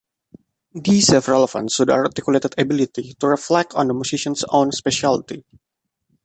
These 0.73 1.09
have 1.09 1.27
relevance 1.27 1.77
to 1.77 1.85
the 1.85 1.91
articulated 1.91 2.55
ability 2.57 3.13
to 3.19 3.27
reflect 3.27 3.75
on 3.75 3.85
the 3.87 3.93
musician's 3.93 4.43
own 4.49 4.71
speciality. 4.71 5.43